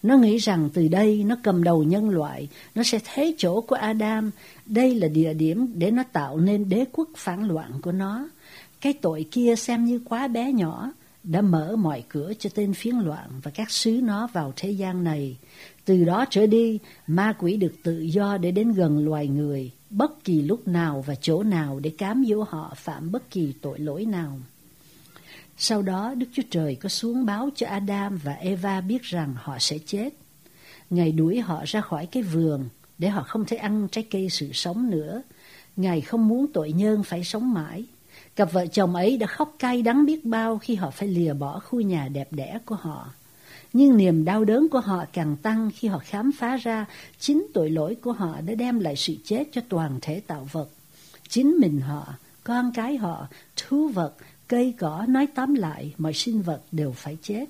Nó 0.04 0.18
nghĩ 0.18 0.38
rằng 0.38 0.70
từ 0.74 0.88
đây 0.88 1.24
nó 1.24 1.36
cầm 1.44 1.64
đầu 1.64 1.84
nhân 1.84 2.10
loại, 2.10 2.48
nó 2.76 2.84
sẽ 2.84 3.00
thế 3.14 3.36
chỗ 3.38 3.62
của 3.62 3.76
Adam. 3.76 4.32
Đây 4.66 4.96
là 4.96 5.08
địa 5.08 5.34
điểm 5.34 5.68
để 5.76 5.92
nó 5.92 6.04
tạo 6.14 6.38
nên 6.38 6.70
đế 6.70 6.86
quốc 6.92 7.10
phản 7.16 7.48
loạn 7.48 7.72
của 7.82 7.92
nó. 7.92 8.30
Cái 8.82 8.94
tội 8.94 9.26
kia 9.32 9.56
xem 9.56 9.86
như 9.86 10.02
quá 10.06 10.28
bé 10.28 10.52
nhỏ, 10.52 10.92
đã 11.24 11.42
mở 11.42 11.76
mọi 11.76 12.04
cửa 12.10 12.34
cho 12.40 12.50
tên 12.56 12.74
phiến 12.74 12.96
loạn 12.96 13.30
và 13.44 13.52
các 13.52 13.72
sứ 13.72 14.00
nó 14.04 14.28
vào 14.34 14.54
thế 14.56 14.72
gian 14.72 15.04
này. 15.04 15.38
Từ 15.86 16.06
đó 16.06 16.26
trở 16.30 16.48
đi, 16.48 16.80
ma 17.08 17.34
quỷ 17.40 17.58
được 17.58 17.74
tự 17.84 18.00
do 18.00 18.38
để 18.38 18.52
đến 18.52 18.72
gần 18.72 19.06
loài 19.06 19.28
người, 19.28 19.72
bất 19.90 20.24
kỳ 20.24 20.42
lúc 20.42 20.68
nào 20.68 21.04
và 21.08 21.16
chỗ 21.16 21.44
nào 21.44 21.80
để 21.80 21.90
cám 21.98 22.24
dỗ 22.30 22.44
họ 22.50 22.74
phạm 22.76 23.12
bất 23.12 23.32
kỳ 23.32 23.54
tội 23.62 23.80
lỗi 23.80 24.06
nào. 24.06 24.40
Sau 25.58 25.82
đó 25.82 26.14
Đức 26.14 26.26
Chúa 26.34 26.44
Trời 26.50 26.76
có 26.76 26.90
xuống 26.90 27.26
báo 27.26 27.50
cho 27.56 27.68
Adam 27.68 28.20
và 28.24 28.34
Eva 28.34 28.82
biết 28.82 29.02
rằng 29.02 29.36
họ 29.38 29.58
sẽ 29.60 29.78
chết. 29.86 30.14
Ngài 30.90 31.12
đuổi 31.12 31.40
họ 31.40 31.64
ra 31.66 31.82
khỏi 31.82 32.06
cái 32.06 32.24
vườn 32.24 32.70
để 32.98 33.10
họ 33.10 33.24
không 33.24 33.46
thể 33.46 33.58
ăn 33.58 33.88
trái 33.92 34.08
cây 34.12 34.30
sự 34.30 34.50
sống 34.54 34.90
nữa. 34.90 35.22
Ngài 35.76 36.02
không 36.02 36.28
muốn 36.28 36.46
tội 36.54 36.72
nhân 36.72 37.04
phải 37.04 37.24
sống 37.24 37.54
mãi. 37.54 37.86
Cặp 38.36 38.52
vợ 38.52 38.68
chồng 38.68 38.96
ấy 38.96 39.18
đã 39.18 39.28
khóc 39.28 39.56
cay 39.60 39.82
đắng 39.82 40.06
biết 40.06 40.26
bao 40.26 40.58
khi 40.58 40.76
họ 40.76 40.92
phải 40.92 41.08
lìa 41.08 41.34
bỏ 41.34 41.60
khu 41.60 41.82
nhà 41.82 42.08
đẹp 42.08 42.28
đẽ 42.32 42.60
của 42.66 42.76
họ. 42.76 43.10
Nhưng 43.74 43.98
niềm 43.98 44.26
đau 44.26 44.46
đớn 44.46 44.70
của 44.70 44.80
họ 44.80 45.06
càng 45.14 45.36
tăng 45.36 45.72
khi 45.74 45.88
họ 45.88 46.00
khám 46.00 46.32
phá 46.32 46.58
ra 46.58 46.86
chính 47.20 47.48
tội 47.54 47.70
lỗi 47.70 47.96
của 47.96 48.12
họ 48.12 48.42
đã 48.42 48.56
đem 48.56 48.80
lại 48.80 48.96
sự 48.96 49.16
chết 49.24 49.44
cho 49.52 49.62
toàn 49.70 50.00
thể 50.02 50.20
tạo 50.20 50.48
vật. 50.52 50.70
Chính 51.28 51.56
mình 51.60 51.82
họ, 51.82 52.14
con 52.44 52.72
cái 52.76 52.98
họ, 52.98 53.28
thú 53.58 53.88
vật, 53.88 54.14
cây 54.48 54.74
cỏ 54.80 55.06
nói 55.10 55.28
tóm 55.36 55.54
lại 55.56 55.94
mọi 55.98 56.14
sinh 56.14 56.42
vật 56.42 56.62
đều 56.72 56.92
phải 56.92 57.18
chết. 57.22 57.46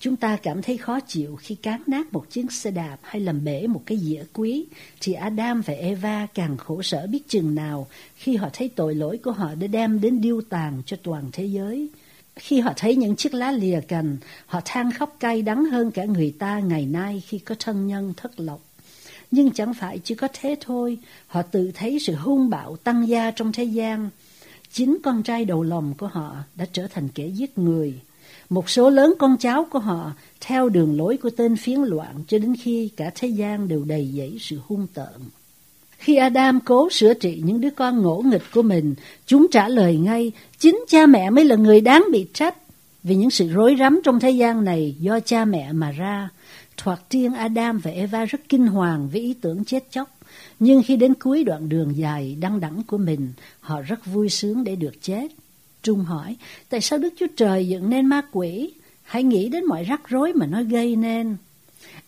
Chúng 0.00 0.16
ta 0.16 0.36
cảm 0.36 0.62
thấy 0.62 0.76
khó 0.76 1.00
chịu 1.00 1.36
khi 1.36 1.54
cán 1.54 1.82
nát 1.86 2.12
một 2.12 2.30
chiếc 2.30 2.52
xe 2.52 2.70
đạp 2.70 2.98
hay 3.02 3.20
làm 3.20 3.44
bể 3.44 3.66
một 3.66 3.82
cái 3.86 3.98
dĩa 3.98 4.22
quý, 4.32 4.66
thì 5.00 5.12
Adam 5.12 5.60
và 5.60 5.74
Eva 5.74 6.26
càng 6.34 6.56
khổ 6.56 6.82
sở 6.82 7.06
biết 7.06 7.28
chừng 7.28 7.54
nào 7.54 7.86
khi 8.14 8.36
họ 8.36 8.48
thấy 8.52 8.68
tội 8.68 8.94
lỗi 8.94 9.18
của 9.18 9.32
họ 9.32 9.54
đã 9.54 9.66
đem 9.66 10.00
đến 10.00 10.20
điêu 10.20 10.40
tàn 10.40 10.82
cho 10.86 10.96
toàn 11.02 11.24
thế 11.32 11.44
giới. 11.44 11.88
Khi 12.36 12.60
họ 12.60 12.72
thấy 12.76 12.96
những 12.96 13.16
chiếc 13.16 13.34
lá 13.34 13.52
lìa 13.52 13.80
cành, 13.88 14.16
họ 14.46 14.60
than 14.64 14.92
khóc 14.92 15.16
cay 15.20 15.42
đắng 15.42 15.64
hơn 15.64 15.90
cả 15.90 16.04
người 16.04 16.34
ta 16.38 16.58
ngày 16.58 16.86
nay 16.86 17.22
khi 17.26 17.38
có 17.38 17.54
thân 17.58 17.86
nhân 17.86 18.14
thất 18.16 18.40
lộc. 18.40 18.60
Nhưng 19.30 19.50
chẳng 19.50 19.74
phải 19.74 19.98
chỉ 19.98 20.14
có 20.14 20.28
thế 20.32 20.56
thôi, 20.60 20.98
họ 21.26 21.42
tự 21.42 21.70
thấy 21.74 21.98
sự 22.00 22.14
hung 22.14 22.50
bạo 22.50 22.76
tăng 22.76 23.08
gia 23.08 23.30
trong 23.30 23.52
thế 23.52 23.64
gian. 23.64 24.10
Chính 24.72 24.98
con 25.02 25.22
trai 25.22 25.44
đầu 25.44 25.62
lòng 25.62 25.94
của 25.98 26.06
họ 26.06 26.36
đã 26.54 26.66
trở 26.72 26.86
thành 26.86 27.08
kẻ 27.08 27.26
giết 27.26 27.58
người. 27.58 28.00
Một 28.50 28.70
số 28.70 28.90
lớn 28.90 29.14
con 29.18 29.36
cháu 29.36 29.66
của 29.70 29.78
họ 29.78 30.12
theo 30.40 30.68
đường 30.68 30.96
lối 30.96 31.16
của 31.16 31.30
tên 31.30 31.56
phiến 31.56 31.80
loạn 31.80 32.14
cho 32.28 32.38
đến 32.38 32.54
khi 32.62 32.90
cả 32.96 33.10
thế 33.14 33.28
gian 33.28 33.68
đều 33.68 33.84
đầy 33.84 34.10
dẫy 34.14 34.36
sự 34.40 34.58
hung 34.66 34.86
tợn. 34.94 35.20
Khi 35.98 36.16
Adam 36.16 36.60
cố 36.60 36.90
sửa 36.90 37.14
trị 37.14 37.42
những 37.44 37.60
đứa 37.60 37.70
con 37.70 38.02
ngỗ 38.02 38.22
nghịch 38.26 38.42
của 38.54 38.62
mình, 38.62 38.94
chúng 39.26 39.46
trả 39.50 39.68
lời 39.68 39.96
ngay, 39.96 40.32
chính 40.58 40.84
cha 40.88 41.06
mẹ 41.06 41.30
mới 41.30 41.44
là 41.44 41.56
người 41.56 41.80
đáng 41.80 42.04
bị 42.12 42.26
trách. 42.32 42.56
Vì 43.02 43.14
những 43.14 43.30
sự 43.30 43.48
rối 43.48 43.76
rắm 43.78 44.00
trong 44.04 44.20
thế 44.20 44.30
gian 44.30 44.64
này 44.64 44.94
do 44.98 45.20
cha 45.20 45.44
mẹ 45.44 45.72
mà 45.72 45.90
ra. 45.90 46.28
Thoạt 46.76 47.08
tiên 47.08 47.34
Adam 47.34 47.78
và 47.78 47.90
Eva 47.90 48.24
rất 48.24 48.40
kinh 48.48 48.66
hoàng 48.66 49.08
với 49.12 49.20
ý 49.20 49.34
tưởng 49.40 49.64
chết 49.64 49.84
chóc. 49.90 50.18
Nhưng 50.58 50.82
khi 50.82 50.96
đến 50.96 51.14
cuối 51.14 51.44
đoạn 51.44 51.68
đường 51.68 51.96
dài 51.96 52.36
đăng 52.40 52.60
đẳng 52.60 52.82
của 52.86 52.98
mình, 52.98 53.32
họ 53.60 53.82
rất 53.82 54.06
vui 54.06 54.28
sướng 54.28 54.64
để 54.64 54.76
được 54.76 55.02
chết. 55.02 55.28
Trung 55.82 56.04
hỏi, 56.04 56.36
tại 56.68 56.80
sao 56.80 56.98
Đức 56.98 57.14
Chúa 57.18 57.26
Trời 57.36 57.68
dựng 57.68 57.90
nên 57.90 58.06
ma 58.06 58.22
quỷ? 58.32 58.72
Hãy 59.02 59.22
nghĩ 59.22 59.48
đến 59.48 59.64
mọi 59.64 59.84
rắc 59.84 60.08
rối 60.08 60.32
mà 60.32 60.46
nó 60.46 60.62
gây 60.62 60.96
nên. 60.96 61.36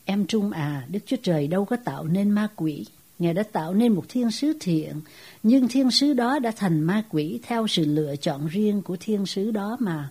Em 0.04 0.26
Trung 0.26 0.50
à, 0.50 0.86
Đức 0.90 0.98
Chúa 1.06 1.16
Trời 1.22 1.46
đâu 1.46 1.64
có 1.64 1.76
tạo 1.84 2.04
nên 2.04 2.30
ma 2.30 2.48
quỷ. 2.56 2.86
Ngài 3.18 3.34
đã 3.34 3.42
tạo 3.42 3.74
nên 3.74 3.92
một 3.92 4.04
thiên 4.08 4.30
sứ 4.30 4.52
thiện, 4.60 5.00
nhưng 5.42 5.68
thiên 5.68 5.90
sứ 5.90 6.12
đó 6.12 6.38
đã 6.38 6.52
thành 6.56 6.80
ma 6.80 7.04
quỷ 7.10 7.40
theo 7.42 7.66
sự 7.66 7.84
lựa 7.84 8.16
chọn 8.16 8.46
riêng 8.46 8.82
của 8.82 8.96
thiên 9.00 9.26
sứ 9.26 9.50
đó 9.50 9.76
mà. 9.80 10.10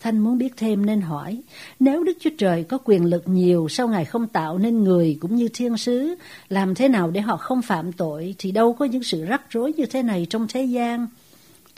Thanh 0.00 0.18
muốn 0.18 0.38
biết 0.38 0.52
thêm 0.56 0.86
nên 0.86 1.00
hỏi, 1.00 1.42
nếu 1.80 2.04
Đức 2.04 2.12
Chúa 2.20 2.30
Trời 2.38 2.64
có 2.64 2.78
quyền 2.84 3.04
lực 3.04 3.22
nhiều, 3.26 3.68
sao 3.68 3.88
Ngài 3.88 4.04
không 4.04 4.26
tạo 4.26 4.58
nên 4.58 4.84
người 4.84 5.18
cũng 5.20 5.36
như 5.36 5.48
thiên 5.54 5.76
sứ, 5.76 6.14
làm 6.48 6.74
thế 6.74 6.88
nào 6.88 7.10
để 7.10 7.20
họ 7.20 7.36
không 7.36 7.62
phạm 7.62 7.92
tội, 7.92 8.34
thì 8.38 8.52
đâu 8.52 8.72
có 8.72 8.84
những 8.84 9.02
sự 9.02 9.24
rắc 9.24 9.42
rối 9.50 9.72
như 9.72 9.86
thế 9.86 10.02
này 10.02 10.26
trong 10.30 10.46
thế 10.48 10.64
gian. 10.64 11.06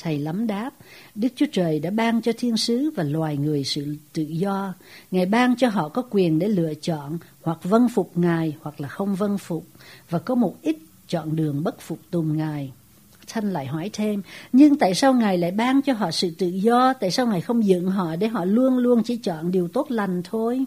Thầy 0.03 0.19
lắm 0.19 0.47
đáp, 0.47 0.71
Đức 1.15 1.29
Chúa 1.37 1.47
Trời 1.53 1.79
đã 1.79 1.91
ban 1.91 2.23
cho 2.23 2.33
thiên 2.39 2.57
sứ 2.57 2.91
và 2.97 3.05
loài 3.05 3.37
người 3.37 3.65
sự 3.65 3.97
tự 4.13 4.23
do. 4.23 4.75
Ngài 5.11 5.27
ban 5.27 5.57
cho 5.57 5.69
họ 5.69 5.89
có 5.89 6.03
quyền 6.11 6.39
để 6.39 6.49
lựa 6.49 6.75
chọn 6.75 7.19
hoặc 7.43 7.59
vâng 7.63 7.89
phục 7.95 8.11
Ngài 8.15 8.57
hoặc 8.61 8.81
là 8.81 8.89
không 8.89 9.15
vâng 9.15 9.39
phục 9.39 9.67
và 10.11 10.19
có 10.19 10.35
một 10.35 10.57
ít 10.63 10.77
chọn 11.09 11.37
đường 11.37 11.65
bất 11.65 11.81
phục 11.81 11.99
tùng 12.11 12.37
Ngài. 12.37 12.73
Thanh 13.27 13.53
lại 13.53 13.67
hỏi 13.67 13.91
thêm, 13.93 14.23
nhưng 14.53 14.77
tại 14.77 14.95
sao 14.95 15.15
Ngài 15.15 15.39
lại 15.39 15.51
ban 15.51 15.83
cho 15.83 15.93
họ 15.93 16.11
sự 16.11 16.31
tự 16.39 16.47
do? 16.47 16.93
Tại 16.93 17.11
sao 17.11 17.27
Ngài 17.27 17.41
không 17.41 17.67
dựng 17.67 17.91
họ 17.91 18.17
để 18.17 18.29
họ 18.29 18.45
luôn 18.45 18.79
luôn 18.79 19.03
chỉ 19.03 19.17
chọn 19.17 19.51
điều 19.51 19.69
tốt 19.69 19.91
lành 19.91 20.23
thôi? 20.23 20.65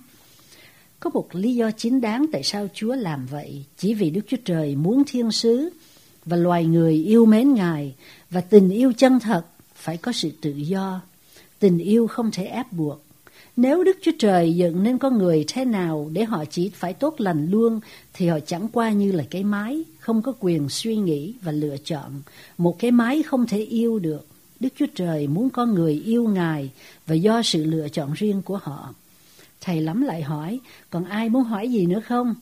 Có 0.99 1.09
một 1.09 1.27
lý 1.31 1.55
do 1.55 1.71
chính 1.71 2.01
đáng 2.01 2.25
tại 2.31 2.43
sao 2.43 2.67
Chúa 2.73 2.95
làm 2.95 3.25
vậy. 3.25 3.65
Chỉ 3.77 3.93
vì 3.93 4.09
Đức 4.09 4.21
Chúa 4.27 4.37
Trời 4.45 4.75
muốn 4.75 5.03
thiên 5.07 5.31
sứ 5.31 5.69
và 6.25 6.37
loài 6.37 6.65
người 6.65 6.93
yêu 6.93 7.25
mến 7.25 7.53
Ngài 7.53 7.95
và 8.29 8.41
tình 8.41 8.69
yêu 8.69 8.93
chân 8.97 9.19
thật 9.19 9.45
phải 9.75 9.97
có 9.97 10.11
sự 10.11 10.31
tự 10.41 10.51
do. 10.51 11.01
Tình 11.59 11.77
yêu 11.77 12.07
không 12.07 12.31
thể 12.31 12.45
ép 12.45 12.73
buộc. 12.73 13.05
Nếu 13.57 13.83
Đức 13.83 13.97
Chúa 14.01 14.11
Trời 14.19 14.55
dựng 14.55 14.83
nên 14.83 14.97
con 14.97 15.17
người 15.17 15.45
thế 15.47 15.65
nào 15.65 16.09
để 16.13 16.23
họ 16.23 16.45
chỉ 16.45 16.69
phải 16.69 16.93
tốt 16.93 17.15
lành 17.17 17.47
luôn, 17.51 17.79
thì 18.13 18.27
họ 18.27 18.39
chẳng 18.39 18.67
qua 18.73 18.89
như 18.89 19.11
là 19.11 19.23
cái 19.29 19.43
máy, 19.43 19.83
không 19.99 20.21
có 20.21 20.33
quyền 20.39 20.69
suy 20.69 20.95
nghĩ 20.95 21.33
và 21.41 21.51
lựa 21.51 21.77
chọn. 21.77 22.21
Một 22.57 22.79
cái 22.79 22.91
máy 22.91 23.23
không 23.23 23.47
thể 23.47 23.57
yêu 23.57 23.99
được. 23.99 24.27
Đức 24.59 24.69
Chúa 24.75 24.85
Trời 24.95 25.27
muốn 25.27 25.49
con 25.49 25.73
người 25.73 26.01
yêu 26.05 26.27
Ngài 26.27 26.71
và 27.07 27.15
do 27.15 27.41
sự 27.41 27.63
lựa 27.63 27.89
chọn 27.89 28.13
riêng 28.13 28.41
của 28.41 28.59
họ. 28.63 28.93
Thầy 29.61 29.81
lắm 29.81 30.01
lại 30.01 30.21
hỏi, 30.21 30.59
còn 30.89 31.05
ai 31.05 31.29
muốn 31.29 31.43
hỏi 31.43 31.71
gì 31.71 31.85
nữa 31.85 32.01
không? 32.07 32.35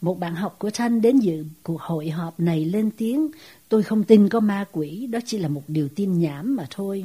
Một 0.00 0.18
bạn 0.18 0.34
học 0.34 0.56
của 0.58 0.70
Thanh 0.74 1.00
đến 1.00 1.18
dự 1.18 1.44
cuộc 1.62 1.80
hội 1.80 2.10
họp 2.10 2.40
này 2.40 2.64
lên 2.64 2.90
tiếng, 2.96 3.30
tôi 3.68 3.82
không 3.82 4.04
tin 4.04 4.28
có 4.28 4.40
ma 4.40 4.64
quỷ, 4.72 5.06
đó 5.06 5.18
chỉ 5.26 5.38
là 5.38 5.48
một 5.48 5.62
điều 5.68 5.88
tin 5.88 6.18
nhảm 6.18 6.56
mà 6.56 6.66
thôi. 6.70 7.04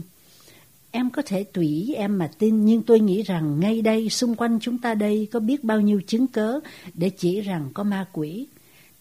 Em 0.91 1.09
có 1.09 1.21
thể 1.25 1.43
tùy 1.43 1.93
em 1.97 2.17
mà 2.17 2.31
tin, 2.38 2.65
nhưng 2.65 2.81
tôi 2.81 3.00
nghĩ 3.00 3.23
rằng 3.23 3.59
ngay 3.59 3.81
đây, 3.81 4.09
xung 4.09 4.35
quanh 4.35 4.59
chúng 4.62 4.77
ta 4.77 4.93
đây 4.93 5.27
có 5.31 5.39
biết 5.39 5.63
bao 5.63 5.81
nhiêu 5.81 6.01
chứng 6.07 6.27
cớ 6.27 6.59
để 6.93 7.09
chỉ 7.09 7.41
rằng 7.41 7.69
có 7.73 7.83
ma 7.83 8.05
quỷ. 8.13 8.47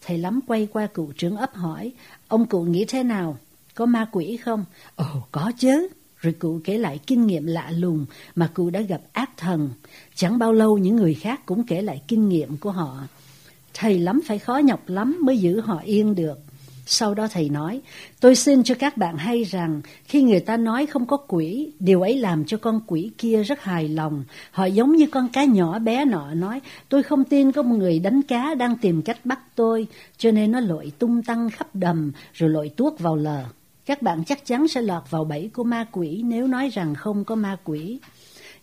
Thầy 0.05 0.17
lắm 0.17 0.39
quay 0.47 0.67
qua 0.73 0.87
cụ 0.87 1.11
trưởng 1.17 1.37
ấp 1.37 1.53
hỏi, 1.53 1.91
ông 2.27 2.45
cụ 2.45 2.63
nghĩ 2.63 2.85
thế 2.87 3.03
nào? 3.03 3.37
Có 3.75 3.85
ma 3.85 4.05
quỷ 4.11 4.37
không? 4.37 4.65
Ồ, 4.95 5.05
có 5.31 5.51
chứ. 5.57 5.87
Rồi 6.17 6.33
cụ 6.33 6.59
kể 6.63 6.77
lại 6.77 6.99
kinh 7.07 7.27
nghiệm 7.27 7.45
lạ 7.45 7.71
lùng 7.71 8.05
mà 8.35 8.49
cụ 8.53 8.69
đã 8.69 8.81
gặp 8.81 9.01
ác 9.11 9.37
thần. 9.37 9.69
Chẳng 10.15 10.37
bao 10.37 10.53
lâu 10.53 10.77
những 10.77 10.95
người 10.95 11.13
khác 11.13 11.45
cũng 11.45 11.63
kể 11.63 11.81
lại 11.81 12.01
kinh 12.07 12.29
nghiệm 12.29 12.57
của 12.57 12.71
họ. 12.71 12.97
Thầy 13.73 13.99
lắm 13.99 14.21
phải 14.25 14.39
khó 14.39 14.57
nhọc 14.57 14.89
lắm 14.89 15.17
mới 15.21 15.37
giữ 15.37 15.59
họ 15.59 15.81
yên 15.85 16.15
được. 16.15 16.39
Sau 16.85 17.13
đó 17.13 17.27
thầy 17.31 17.49
nói, 17.49 17.81
tôi 18.19 18.35
xin 18.35 18.63
cho 18.63 18.75
các 18.79 18.97
bạn 18.97 19.17
hay 19.17 19.43
rằng 19.43 19.81
khi 20.05 20.21
người 20.21 20.39
ta 20.39 20.57
nói 20.57 20.85
không 20.85 21.05
có 21.05 21.17
quỷ, 21.17 21.71
điều 21.79 22.01
ấy 22.01 22.17
làm 22.17 22.45
cho 22.45 22.57
con 22.57 22.81
quỷ 22.87 23.11
kia 23.17 23.43
rất 23.43 23.61
hài 23.61 23.89
lòng. 23.89 24.23
Họ 24.51 24.65
giống 24.65 24.95
như 24.95 25.07
con 25.07 25.29
cá 25.29 25.43
nhỏ 25.45 25.79
bé 25.79 26.05
nọ 26.05 26.33
nói, 26.33 26.61
tôi 26.89 27.03
không 27.03 27.23
tin 27.23 27.51
có 27.51 27.61
một 27.61 27.75
người 27.75 27.99
đánh 27.99 28.21
cá 28.21 28.55
đang 28.55 28.77
tìm 28.77 29.01
cách 29.01 29.25
bắt 29.25 29.39
tôi, 29.55 29.87
cho 30.17 30.31
nên 30.31 30.51
nó 30.51 30.59
lội 30.59 30.91
tung 30.99 31.23
tăng 31.23 31.49
khắp 31.49 31.67
đầm 31.73 32.11
rồi 32.33 32.49
lội 32.49 32.69
tuốt 32.69 32.99
vào 32.99 33.15
lờ. 33.15 33.45
Các 33.85 34.01
bạn 34.01 34.23
chắc 34.23 34.45
chắn 34.45 34.67
sẽ 34.67 34.81
lọt 34.81 35.03
vào 35.09 35.23
bẫy 35.23 35.49
của 35.53 35.63
ma 35.63 35.85
quỷ 35.91 36.21
nếu 36.25 36.47
nói 36.47 36.69
rằng 36.69 36.95
không 36.95 37.25
có 37.25 37.35
ma 37.35 37.57
quỷ. 37.63 37.99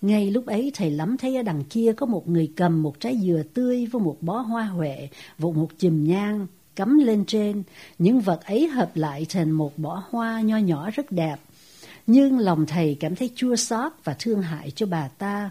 Ngay 0.03 0.31
lúc 0.31 0.47
ấy 0.47 0.71
thầy 0.75 0.91
lắm 0.91 1.17
thấy 1.17 1.37
ở 1.37 1.43
đằng 1.43 1.65
kia 1.65 1.93
có 1.97 2.07
một 2.07 2.29
người 2.29 2.53
cầm 2.57 2.83
một 2.83 3.01
trái 3.01 3.19
dừa 3.23 3.43
tươi 3.55 3.87
với 3.87 4.03
một 4.03 4.17
bó 4.21 4.39
hoa 4.39 4.65
huệ, 4.65 5.09
vụ 5.39 5.53
một 5.53 5.69
chùm 5.79 6.05
nhang 6.05 6.47
cắm 6.77 6.99
lên 6.99 7.25
trên. 7.27 7.63
Những 7.99 8.21
vật 8.21 8.41
ấy 8.45 8.69
hợp 8.69 8.91
lại 8.95 9.27
thành 9.29 9.51
một 9.51 9.79
bó 9.79 10.03
hoa 10.11 10.41
nho 10.41 10.57
nhỏ 10.57 10.91
rất 10.91 11.13
đẹp. 11.13 11.37
Nhưng 12.07 12.39
lòng 12.39 12.67
thầy 12.67 12.97
cảm 13.01 13.17
thấy 13.17 13.31
chua 13.35 13.57
xót 13.57 13.93
và 14.05 14.17
thương 14.19 14.43
hại 14.43 14.71
cho 14.71 14.87
bà 14.87 15.09
ta. 15.09 15.51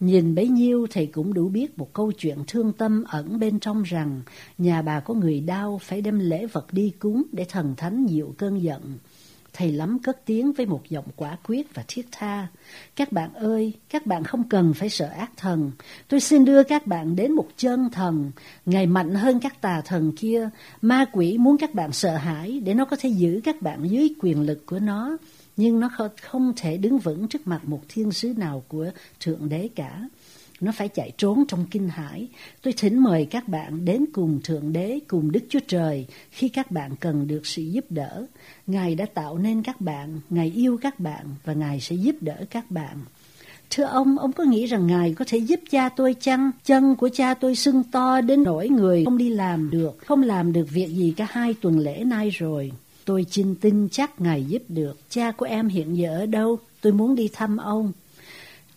Nhìn 0.00 0.34
bấy 0.34 0.48
nhiêu 0.48 0.86
thầy 0.90 1.06
cũng 1.06 1.34
đủ 1.34 1.48
biết 1.48 1.78
một 1.78 1.92
câu 1.92 2.12
chuyện 2.12 2.38
thương 2.46 2.72
tâm 2.72 3.04
ẩn 3.08 3.38
bên 3.38 3.60
trong 3.60 3.82
rằng 3.82 4.22
nhà 4.58 4.82
bà 4.82 5.00
có 5.00 5.14
người 5.14 5.40
đau 5.40 5.80
phải 5.82 6.00
đem 6.00 6.18
lễ 6.18 6.46
vật 6.46 6.66
đi 6.72 6.92
cúng 6.98 7.22
để 7.32 7.44
thần 7.44 7.74
thánh 7.76 8.06
dịu 8.06 8.34
cơn 8.38 8.62
giận. 8.62 8.98
Thầy 9.52 9.72
lắm 9.72 9.98
cất 9.98 10.24
tiếng 10.24 10.52
với 10.52 10.66
một 10.66 10.82
giọng 10.88 11.04
quả 11.16 11.36
quyết 11.46 11.74
và 11.74 11.84
thiết 11.88 12.06
tha. 12.12 12.46
Các 12.96 13.12
bạn 13.12 13.34
ơi, 13.34 13.72
các 13.88 14.06
bạn 14.06 14.24
không 14.24 14.48
cần 14.48 14.74
phải 14.74 14.88
sợ 14.88 15.06
ác 15.06 15.30
thần. 15.36 15.70
Tôi 16.08 16.20
xin 16.20 16.44
đưa 16.44 16.62
các 16.62 16.86
bạn 16.86 17.16
đến 17.16 17.32
một 17.32 17.48
chân 17.56 17.90
thần. 17.90 18.30
ngày 18.66 18.86
mạnh 18.86 19.14
hơn 19.14 19.40
các 19.40 19.60
tà 19.60 19.80
thần 19.80 20.12
kia. 20.16 20.48
Ma 20.82 21.04
quỷ 21.12 21.38
muốn 21.38 21.58
các 21.58 21.74
bạn 21.74 21.92
sợ 21.92 22.16
hãi 22.16 22.60
để 22.60 22.74
nó 22.74 22.84
có 22.84 22.96
thể 23.00 23.08
giữ 23.08 23.40
các 23.44 23.62
bạn 23.62 23.90
dưới 23.90 24.14
quyền 24.20 24.42
lực 24.42 24.66
của 24.66 24.78
nó. 24.78 25.16
Nhưng 25.56 25.80
nó 25.80 25.90
không 26.22 26.52
thể 26.56 26.76
đứng 26.76 26.98
vững 26.98 27.28
trước 27.28 27.46
mặt 27.46 27.60
một 27.64 27.80
thiên 27.88 28.12
sứ 28.12 28.34
nào 28.36 28.62
của 28.68 28.90
Thượng 29.20 29.48
Đế 29.48 29.68
cả. 29.74 30.08
Nó 30.60 30.72
phải 30.72 30.88
chạy 30.88 31.12
trốn 31.18 31.44
trong 31.48 31.66
kinh 31.70 31.88
hải. 31.88 32.28
Tôi 32.62 32.74
thỉnh 32.76 32.98
mời 32.98 33.26
các 33.30 33.48
bạn 33.48 33.84
đến 33.84 34.04
cùng 34.12 34.40
Thượng 34.44 34.72
Đế, 34.72 34.98
cùng 35.08 35.32
Đức 35.32 35.44
Chúa 35.48 35.60
Trời 35.68 36.06
khi 36.30 36.48
các 36.48 36.70
bạn 36.70 36.96
cần 37.00 37.26
được 37.26 37.46
sự 37.46 37.62
giúp 37.62 37.84
đỡ. 37.90 38.26
Ngài 38.66 38.94
đã 38.94 39.06
tạo 39.14 39.38
nên 39.38 39.62
các 39.62 39.80
bạn, 39.80 40.20
Ngài 40.30 40.52
yêu 40.56 40.78
các 40.82 41.00
bạn 41.00 41.26
và 41.44 41.52
Ngài 41.52 41.80
sẽ 41.80 41.96
giúp 41.96 42.16
đỡ 42.20 42.36
các 42.50 42.70
bạn. 42.70 42.96
Thưa 43.70 43.84
ông, 43.84 44.18
ông 44.18 44.32
có 44.32 44.44
nghĩ 44.44 44.66
rằng 44.66 44.86
Ngài 44.86 45.14
có 45.14 45.24
thể 45.28 45.38
giúp 45.38 45.60
cha 45.70 45.88
tôi 45.88 46.14
chăng? 46.20 46.50
Chân 46.64 46.96
của 46.96 47.08
cha 47.08 47.34
tôi 47.34 47.54
sưng 47.54 47.82
to 47.92 48.20
đến 48.20 48.42
nỗi 48.42 48.68
người 48.68 49.04
không 49.04 49.18
đi 49.18 49.30
làm 49.30 49.70
được, 49.70 49.98
không 50.06 50.22
làm 50.22 50.52
được 50.52 50.66
việc 50.70 50.88
gì 50.88 51.14
cả 51.16 51.26
hai 51.30 51.54
tuần 51.60 51.78
lễ 51.78 52.04
nay 52.04 52.30
rồi. 52.30 52.72
Tôi 53.04 53.26
xin 53.30 53.54
tin 53.54 53.88
chắc 53.88 54.20
Ngài 54.20 54.44
giúp 54.44 54.62
được. 54.68 54.98
Cha 55.10 55.30
của 55.30 55.46
em 55.46 55.68
hiện 55.68 55.96
giờ 55.96 56.18
ở 56.18 56.26
đâu? 56.26 56.58
Tôi 56.80 56.92
muốn 56.92 57.14
đi 57.14 57.28
thăm 57.32 57.56
ông. 57.56 57.92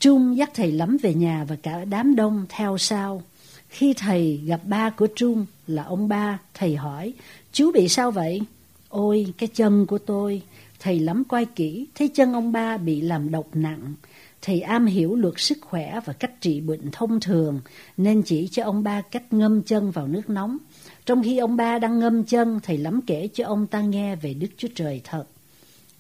Trung 0.02 0.38
dắt 0.38 0.52
thầy 0.54 0.72
lắm 0.72 0.98
về 1.02 1.14
nhà 1.14 1.46
và 1.48 1.56
cả 1.56 1.86
đám 1.86 2.16
đông 2.16 2.46
theo 2.50 2.78
sau. 2.78 3.24
Khi 3.70 3.94
thầy 3.94 4.42
gặp 4.46 4.62
ba 4.64 4.90
của 4.90 5.08
Trung 5.16 5.46
là 5.68 5.84
ông 5.84 6.08
ba, 6.08 6.40
thầy 6.54 6.76
hỏi, 6.76 7.14
chú 7.52 7.72
bị 7.72 7.88
sao 7.88 8.12
vậy? 8.12 8.42
Ôi, 8.90 9.34
cái 9.38 9.50
chân 9.54 9.86
của 9.86 9.98
tôi. 9.98 10.42
Thầy 10.80 11.00
lắm 11.00 11.24
quay 11.24 11.46
kỹ, 11.46 11.88
thấy 11.96 12.08
chân 12.08 12.34
ông 12.34 12.52
ba 12.52 12.78
bị 12.78 13.02
làm 13.02 13.32
độc 13.32 13.48
nặng. 13.54 13.94
Thầy 14.42 14.62
am 14.62 14.86
hiểu 14.86 15.16
luật 15.16 15.34
sức 15.38 15.58
khỏe 15.62 16.00
và 16.06 16.14
cách 16.14 16.42
trị 16.42 16.62
bệnh 16.62 16.92
thông 16.92 17.20
thường, 17.20 17.62
nên 17.98 18.22
chỉ 18.22 18.48
cho 18.52 18.64
ông 18.64 18.84
ba 18.84 19.02
cách 19.02 19.34
ngâm 19.34 19.64
chân 19.64 19.92
vào 19.92 20.08
nước 20.08 20.30
nóng. 20.30 20.58
Trong 21.06 21.24
khi 21.24 21.38
ông 21.38 21.56
ba 21.56 21.80
đang 21.80 22.00
ngâm 22.00 22.24
chân, 22.24 22.60
thầy 22.64 22.78
lắm 22.78 23.02
kể 23.08 23.30
cho 23.34 23.46
ông 23.46 23.68
ta 23.68 23.82
nghe 23.82 24.16
về 24.16 24.34
Đức 24.34 24.50
Chúa 24.58 24.70
Trời 24.76 25.02
thật. 25.04 25.26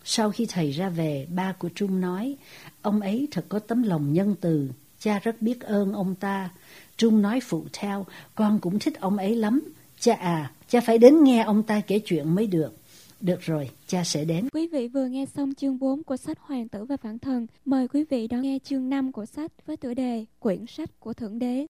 Sau 0.03 0.31
khi 0.31 0.45
thầy 0.49 0.71
ra 0.71 0.89
về, 0.89 1.27
ba 1.35 1.51
của 1.51 1.69
Trung 1.75 2.01
nói, 2.01 2.35
ông 2.81 3.01
ấy 3.01 3.27
thật 3.31 3.45
có 3.49 3.59
tấm 3.59 3.83
lòng 3.83 4.13
nhân 4.13 4.35
từ, 4.41 4.69
cha 4.99 5.19
rất 5.19 5.41
biết 5.41 5.61
ơn 5.61 5.93
ông 5.93 6.15
ta. 6.15 6.49
Trung 6.97 7.21
nói 7.21 7.39
phụ 7.43 7.65
theo, 7.73 8.05
con 8.35 8.59
cũng 8.59 8.79
thích 8.79 8.99
ông 8.99 9.17
ấy 9.17 9.35
lắm. 9.35 9.61
Cha 9.99 10.13
à, 10.13 10.51
cha 10.67 10.81
phải 10.81 10.97
đến 10.97 11.23
nghe 11.23 11.43
ông 11.43 11.63
ta 11.63 11.81
kể 11.87 11.99
chuyện 12.05 12.35
mới 12.35 12.47
được. 12.47 12.77
Được 13.21 13.41
rồi, 13.41 13.69
cha 13.87 14.03
sẽ 14.03 14.25
đến. 14.25 14.49
Quý 14.53 14.67
vị 14.67 14.87
vừa 14.87 15.05
nghe 15.05 15.25
xong 15.35 15.53
chương 15.53 15.79
4 15.79 16.03
của 16.03 16.17
sách 16.17 16.37
Hoàng 16.39 16.67
tử 16.67 16.85
và 16.85 16.97
Phản 16.97 17.19
thần. 17.19 17.47
Mời 17.65 17.87
quý 17.87 18.03
vị 18.09 18.27
đón 18.27 18.41
nghe 18.41 18.59
chương 18.63 18.89
5 18.89 19.11
của 19.11 19.25
sách 19.25 19.51
với 19.65 19.77
tựa 19.77 19.93
đề 19.93 20.25
Quyển 20.39 20.65
sách 20.67 20.99
của 20.99 21.13
Thượng 21.13 21.39
Đế. 21.39 21.59